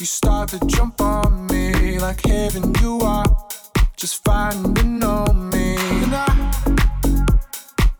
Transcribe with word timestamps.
You 0.00 0.06
start 0.06 0.48
to 0.48 0.58
jump 0.66 0.98
on 1.02 1.46
me 1.48 1.98
like 1.98 2.24
heaven 2.24 2.72
you 2.80 3.00
are. 3.02 3.26
Just 3.98 4.24
finding 4.24 5.04
on 5.04 5.50
me. 5.50 5.76
And 5.76 6.14
I, 6.14 6.52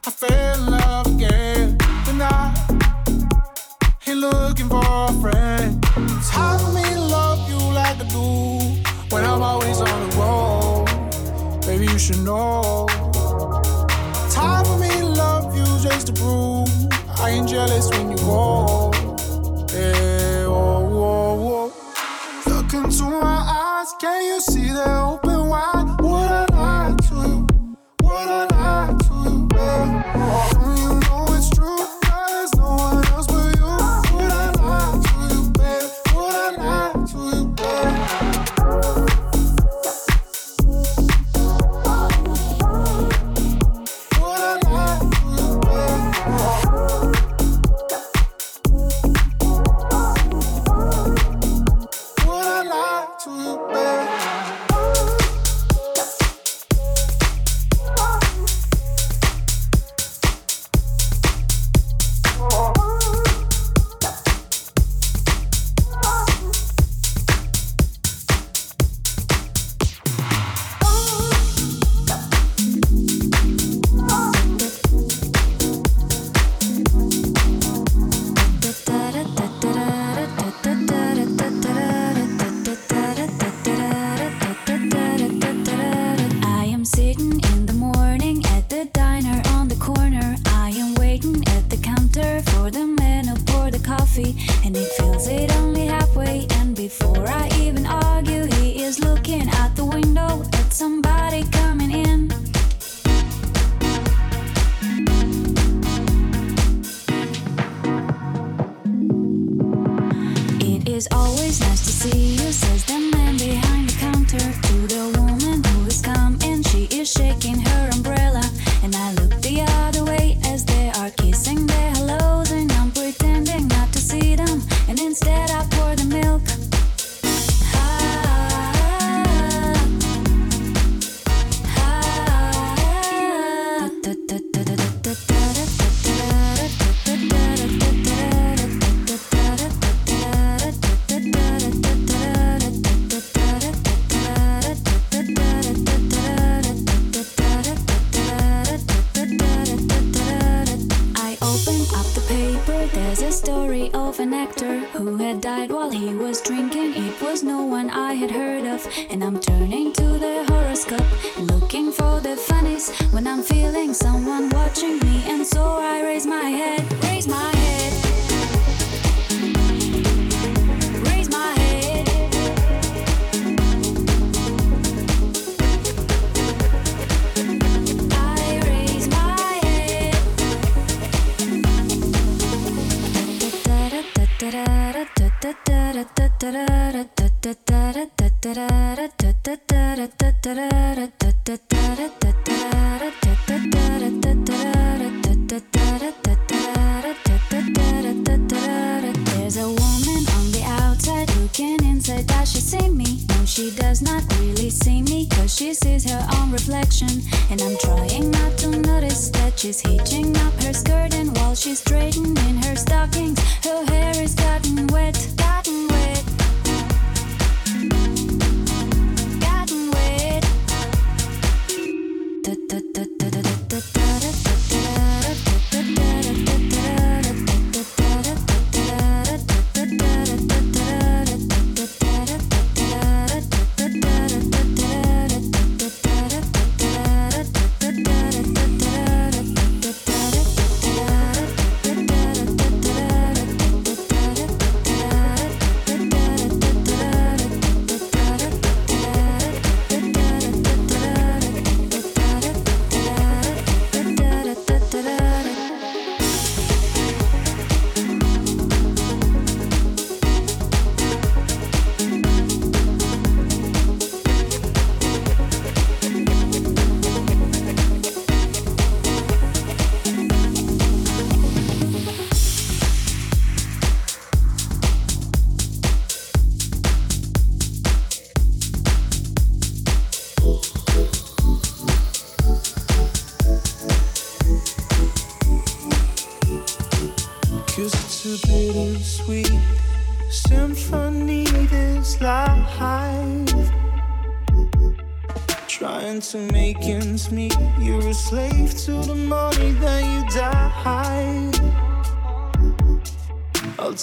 I 0.06 0.10
fell 0.10 0.54
in 0.54 0.70
love 0.70 1.06
again. 1.08 1.76
And 2.08 2.22
I, 2.22 2.54
he 4.00 4.14
looking 4.14 4.70
for 4.70 4.82
a 4.82 5.12
friend. 5.20 5.84
It's 6.16 6.30
hard 6.30 6.62
for 6.62 6.72
me 6.72 6.84
to 6.84 7.00
love 7.02 7.46
you 7.50 7.58
like 7.74 7.98
I 8.00 8.08
do 8.08 9.14
when 9.14 9.22
I'm 9.26 9.42
always 9.42 9.82
on 9.82 10.08
the 10.08 10.16
road. 10.16 11.60
Baby, 11.66 11.84
you 11.84 11.98
should 11.98 12.20
know. 12.20 12.86
It's 14.24 14.34
hard 14.34 14.66
for 14.66 14.78
me 14.78 14.88
to 14.88 15.04
love 15.04 15.54
you 15.54 15.66
just 15.86 16.06
to 16.06 16.12
prove 16.14 16.66
I 17.20 17.28
ain't 17.28 17.46
jealous 17.46 17.90
when 17.90 18.10
you 18.12 18.16
go. 18.16 18.69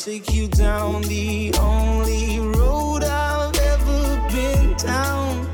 take 0.07 0.33
you 0.33 0.47
down 0.47 1.01
the 1.01 1.53
only 1.59 2.39
road 2.39 3.03
I've 3.03 3.53
ever 3.73 4.01
been 4.31 4.73
down. 4.77 5.45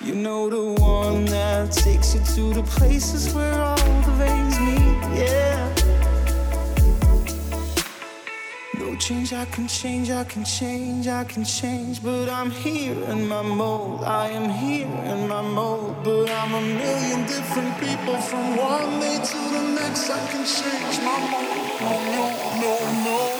You 0.00 0.14
know 0.14 0.48
the 0.48 0.80
one 0.80 1.24
that 1.24 1.72
takes 1.72 2.14
you 2.14 2.20
to 2.36 2.54
the 2.54 2.62
places 2.62 3.34
where 3.34 3.60
all 3.60 3.76
the 4.06 4.12
veins 4.20 4.60
meet, 4.60 5.00
yeah. 5.18 5.74
No 8.78 8.94
change, 8.94 9.32
I 9.32 9.44
can 9.46 9.66
change, 9.66 10.08
I 10.10 10.22
can 10.22 10.44
change, 10.44 11.08
I 11.08 11.24
can 11.24 11.44
change, 11.44 12.00
but 12.00 12.28
I'm 12.28 12.52
here 12.52 12.94
in 13.12 13.26
my 13.26 13.42
mold. 13.42 14.04
I 14.04 14.28
am 14.28 14.48
here 14.48 14.86
in 14.86 15.26
my 15.26 15.42
mold, 15.42 15.96
but 16.04 16.30
I'm 16.30 16.54
a 16.54 16.60
million 16.60 16.99
different 17.30 17.78
people 17.78 18.16
from 18.20 18.56
one 18.56 19.00
day 19.00 19.16
to 19.16 19.38
the 19.54 19.62
next. 19.78 20.10
I 20.10 20.18
can 20.30 20.44
change 20.44 20.98
my 21.06 21.18
mind. 21.30 21.80
No, 21.80 21.92
no, 22.16 22.26
no, 22.60 23.04
no. 23.04 23.39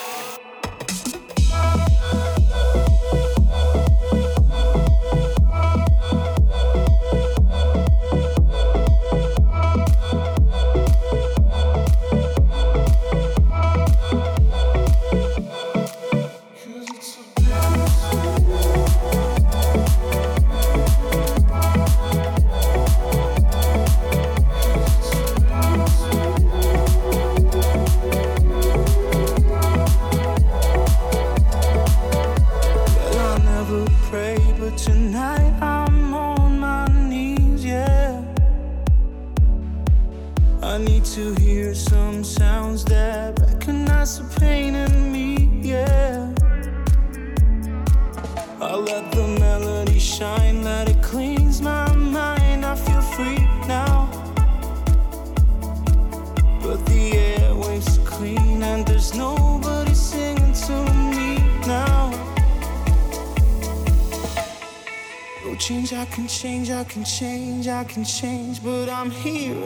I 67.81 67.85
can 67.85 68.05
change, 68.05 68.63
but 68.63 68.91
I'm 68.91 69.11
here. 69.11 69.60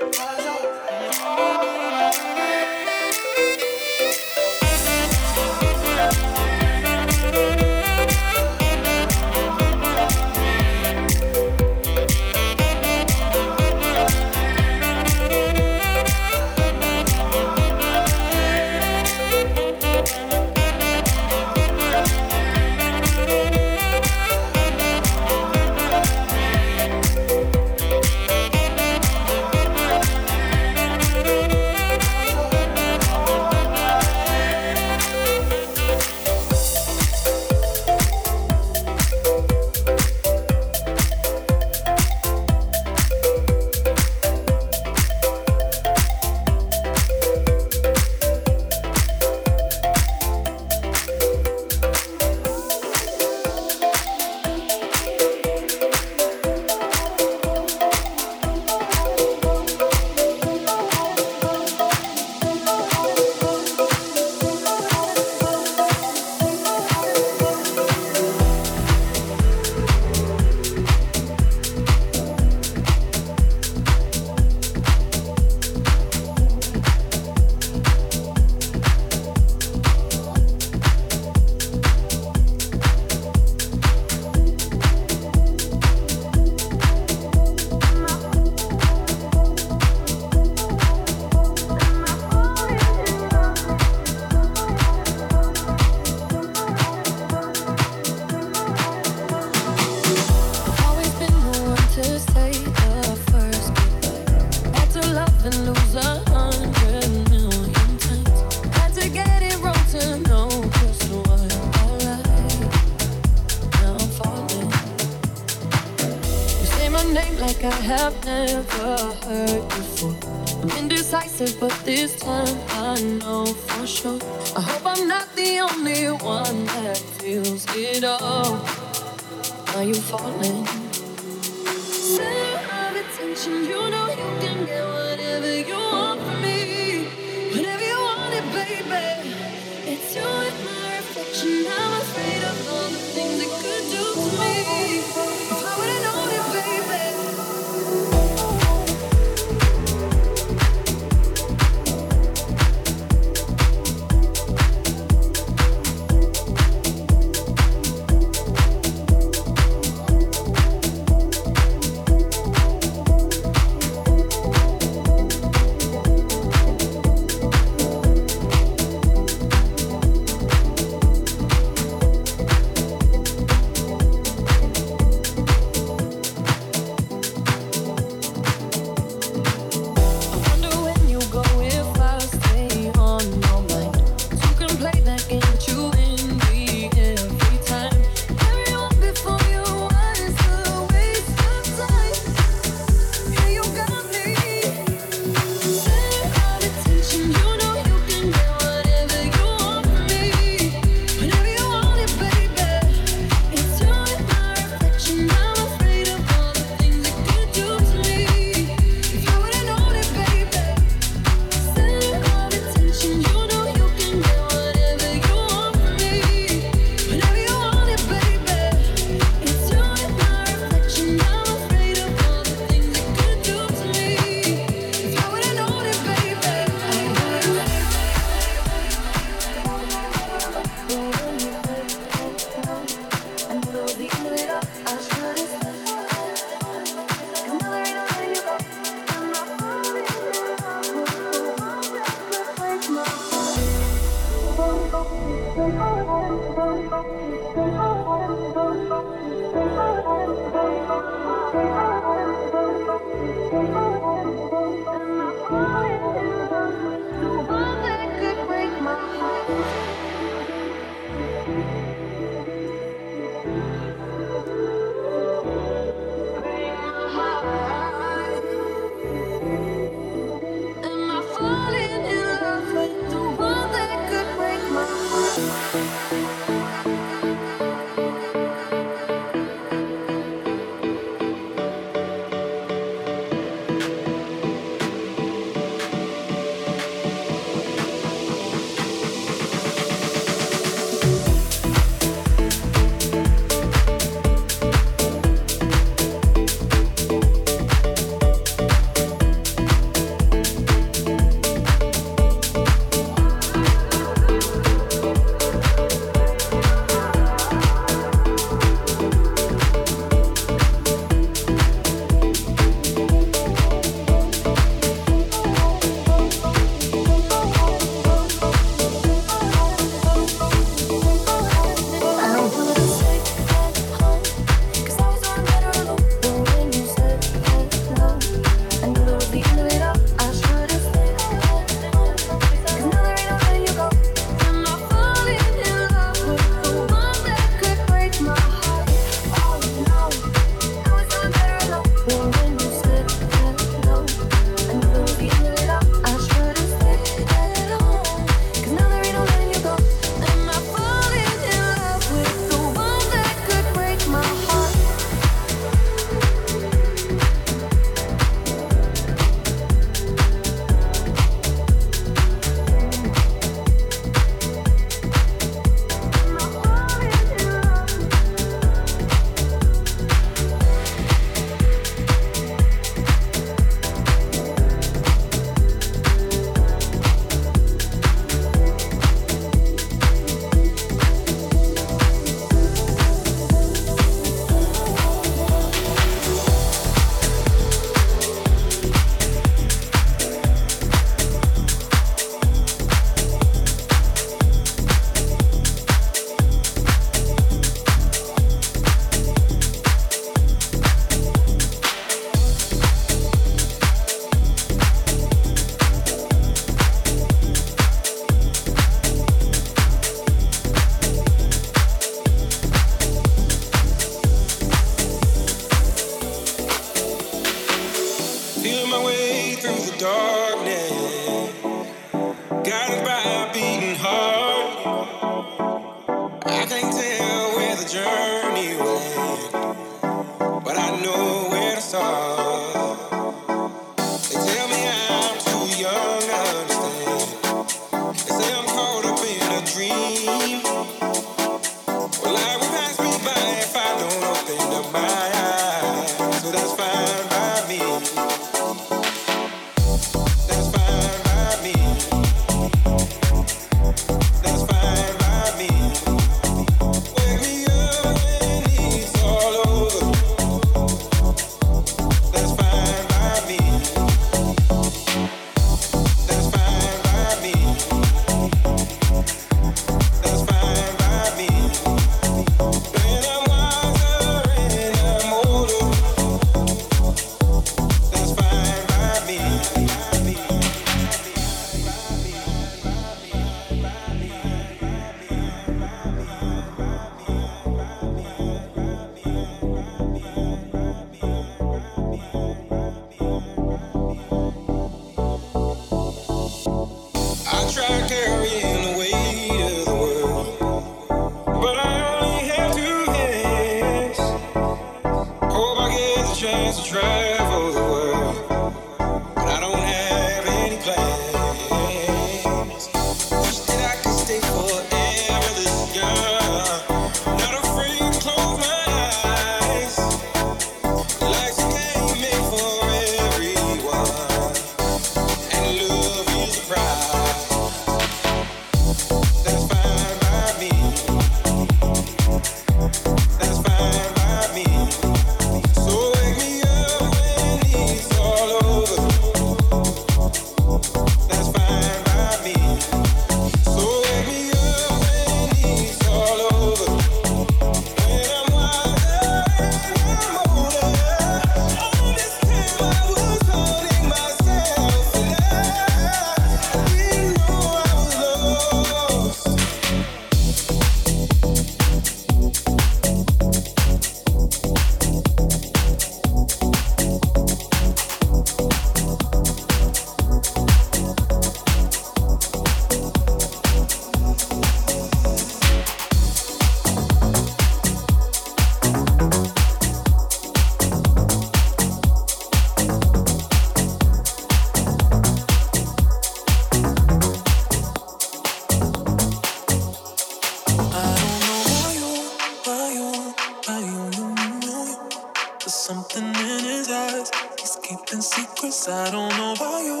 keeping 597.96 598.22
secrets. 598.22 598.88
I 598.88 599.10
don't 599.10 599.28
know 599.36 599.54
why 599.58 599.82
you, 599.84 600.00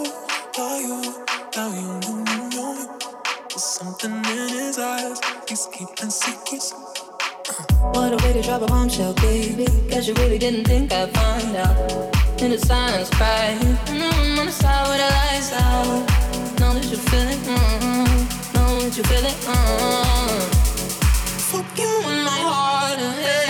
why 0.56 0.78
you, 0.80 0.98
why 1.54 1.68
you 1.76 1.92
knew, 2.00 2.24
knew, 2.24 2.48
knew. 2.48 2.88
There's 3.48 3.64
something 3.64 4.12
in 4.12 4.48
his 4.48 4.78
eyes. 4.78 5.20
He's 5.48 5.66
keeping 5.66 6.10
secrets. 6.10 6.72
Uh. 6.72 7.64
What 7.92 8.12
a 8.12 8.24
way 8.24 8.32
to 8.32 8.42
drop 8.42 8.62
a 8.62 8.66
bombshell, 8.66 9.14
baby. 9.14 9.66
Cause 9.90 10.08
you 10.08 10.14
really 10.14 10.38
didn't 10.38 10.64
think 10.64 10.92
I'd 10.92 11.10
find 11.14 11.56
out. 11.56 11.76
In 12.40 12.50
the 12.52 12.58
silence, 12.58 13.10
right? 13.20 13.58
No, 13.92 14.08
I'm 14.08 14.38
on 14.38 14.46
the 14.46 14.52
side 14.52 14.88
where 14.88 14.98
the 15.02 15.08
lights 15.18 15.52
out. 15.52 16.60
Know 16.60 16.72
that 16.74 16.86
you 16.90 16.96
feel 16.96 17.28
it, 17.34 17.40
mm-mm. 17.44 18.54
Know 18.54 18.80
that 18.80 18.96
you 18.96 19.04
feel 19.04 19.26
it, 19.32 19.38
mm-mm. 19.44 20.40
Fuck 21.50 21.78
you 21.78 21.92
in 22.10 22.24
my 22.24 22.40
heart 22.48 22.98
and 22.98 23.14
head. 23.22 23.41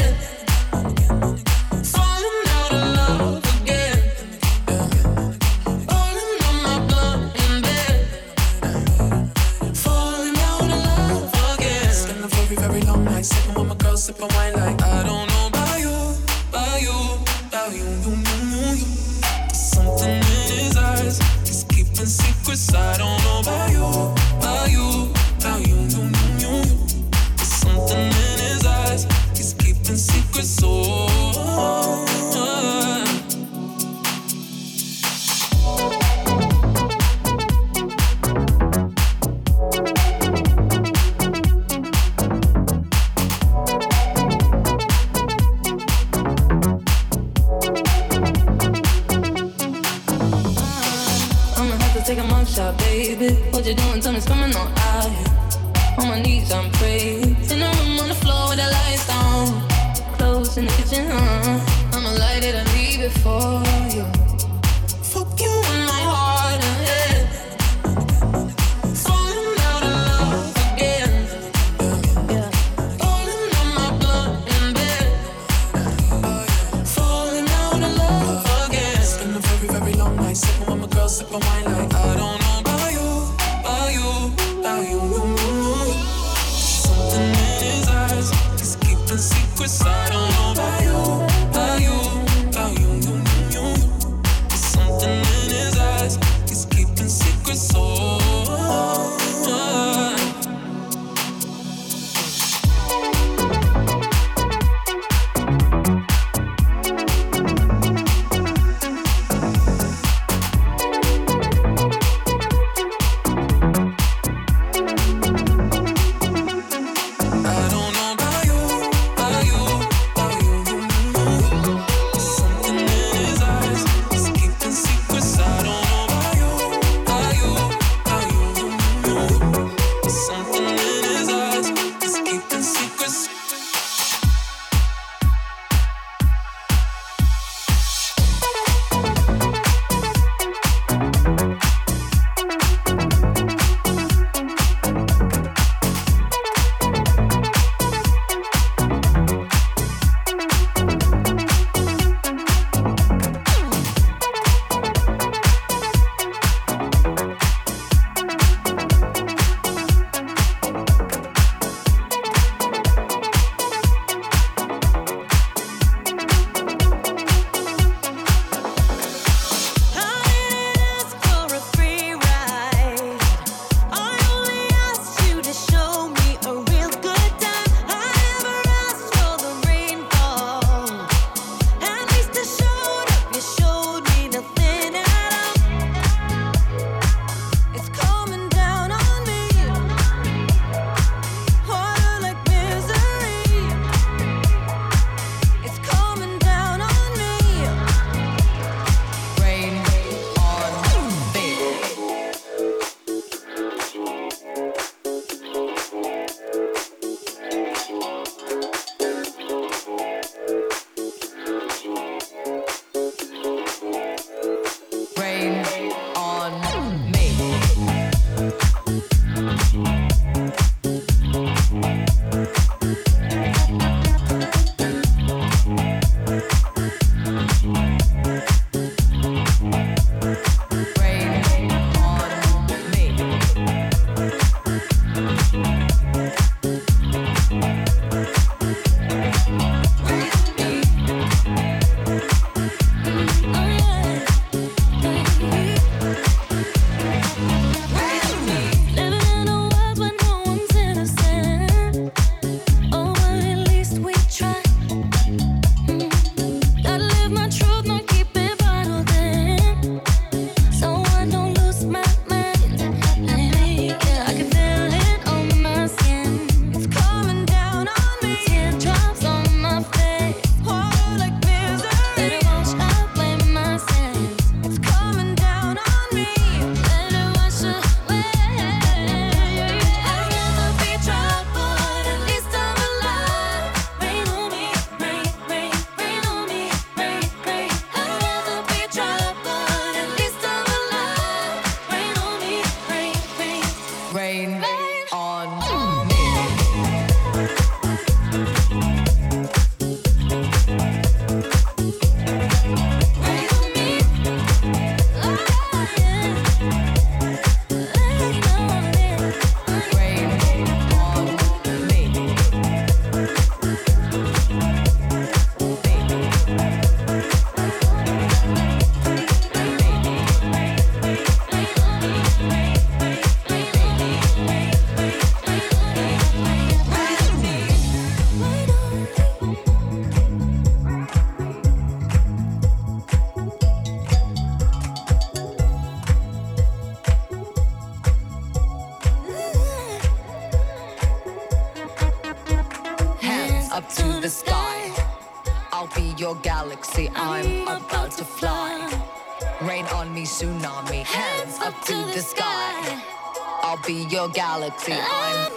Your. 354.88 354.98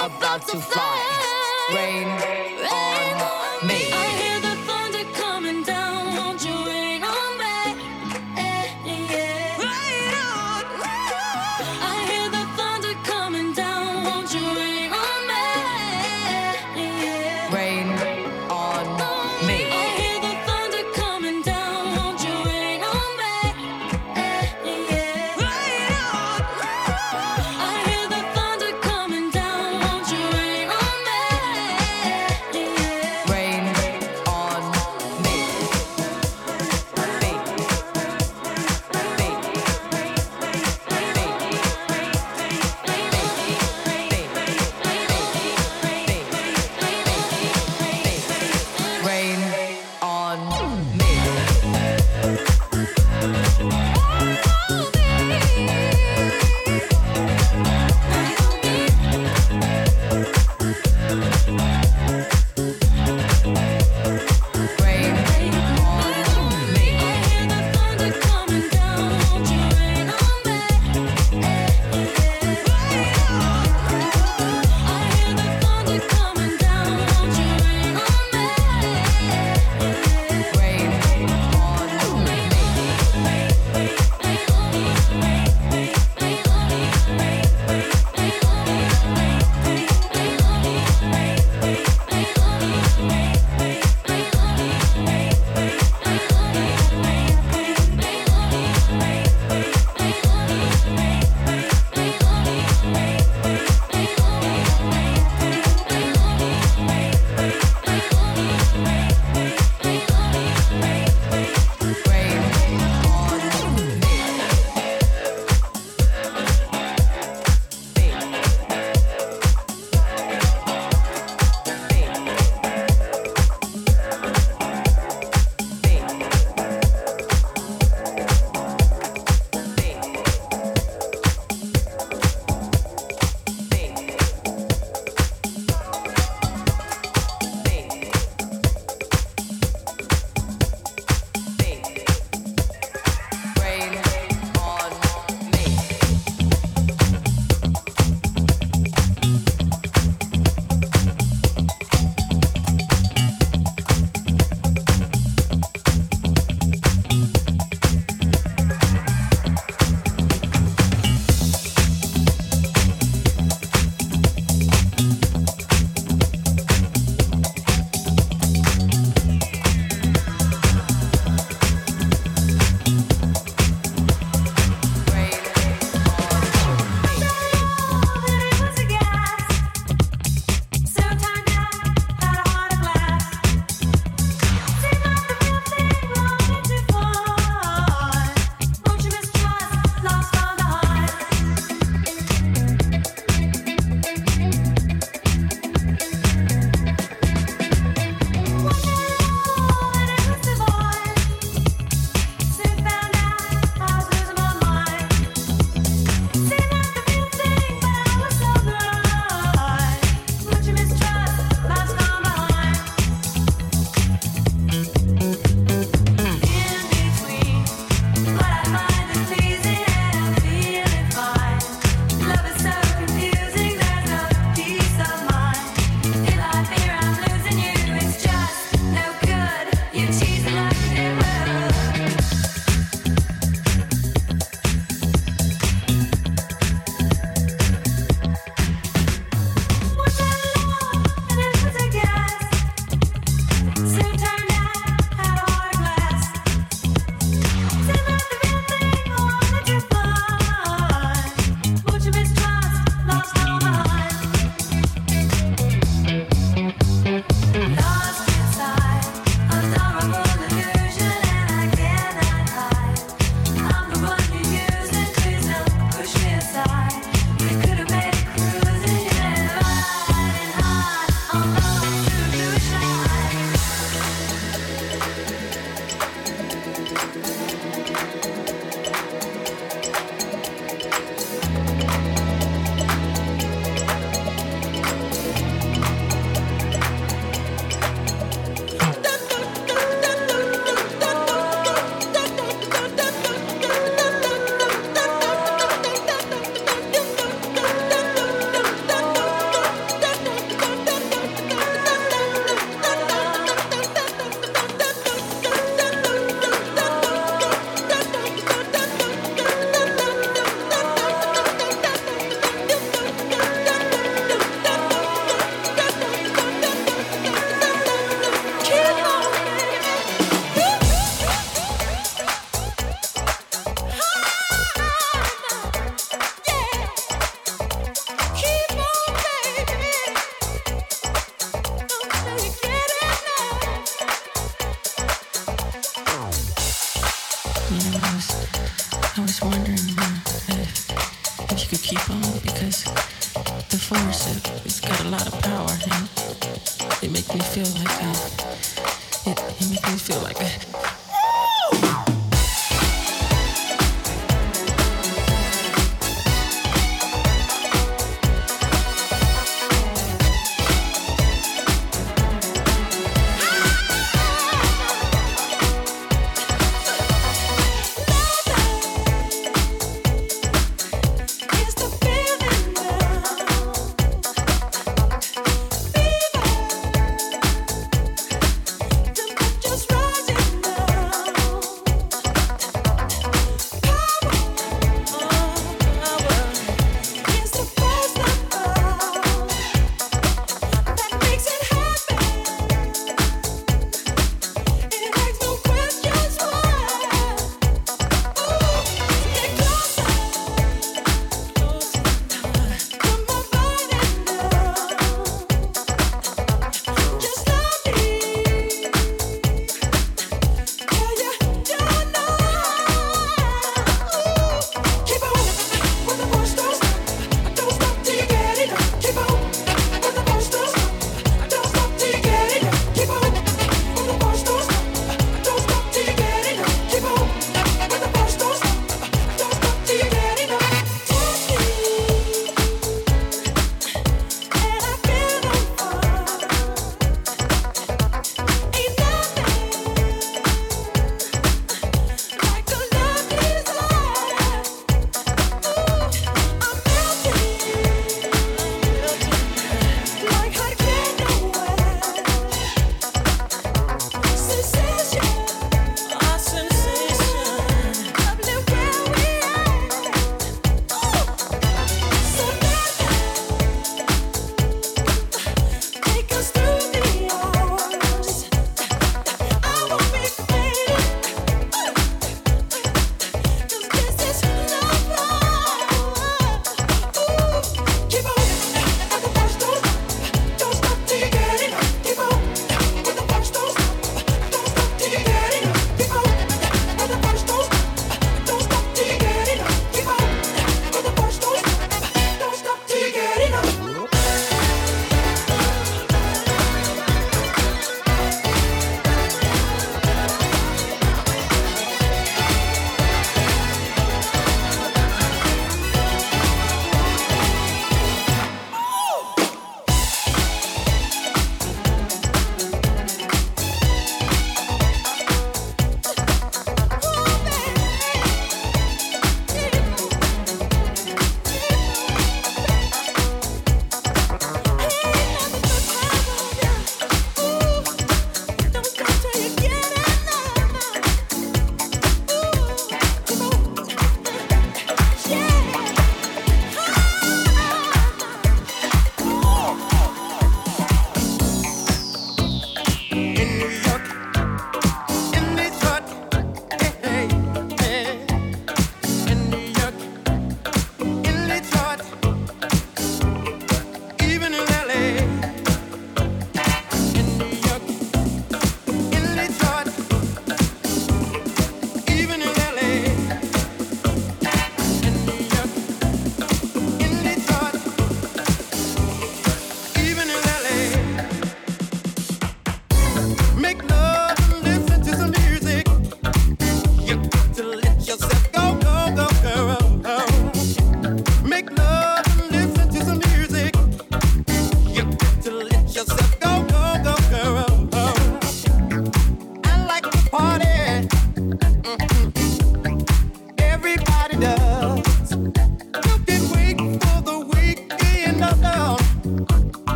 I'm 0.00 0.10
about 0.10 0.42
to 0.48 0.58
fly. 0.58 0.83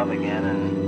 Love 0.00 0.12
again 0.12 0.44
and 0.46 0.79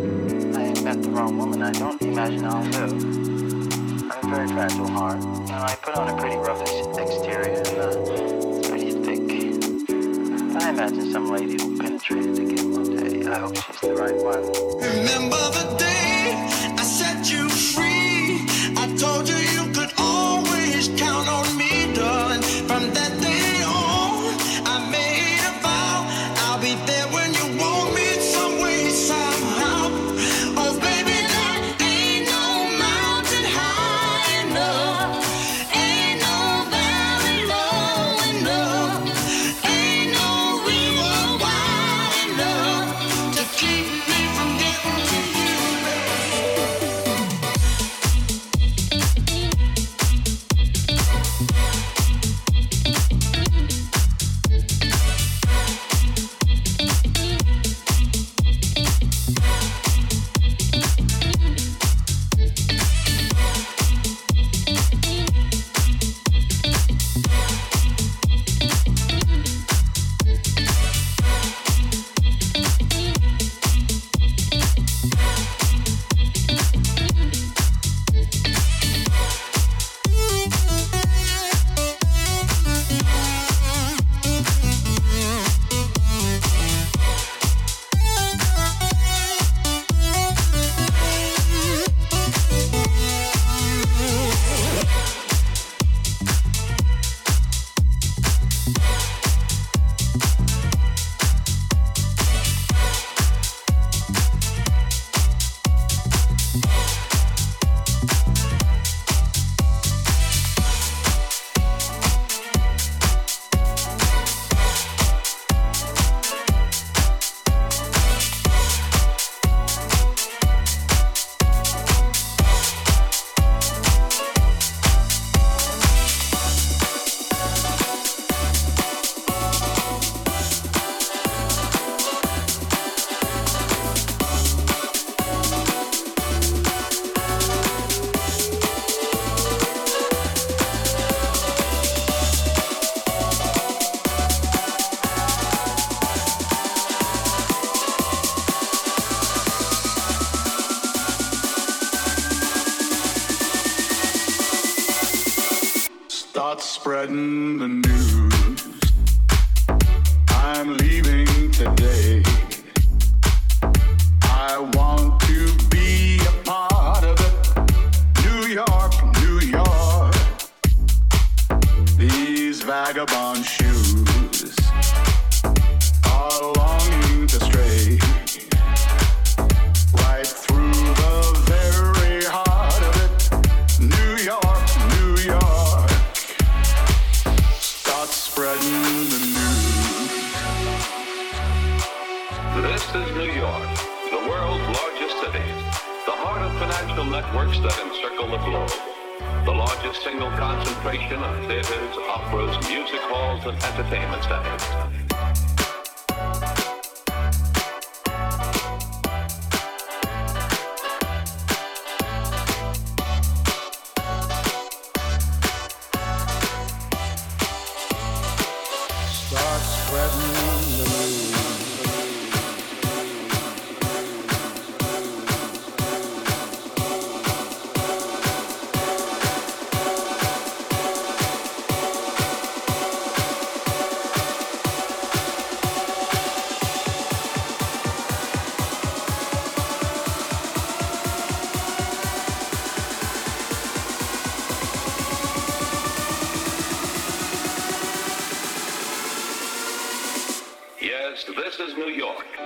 This 251.28 251.60
is 251.60 251.76
New 251.76 251.88
York. 251.88 252.41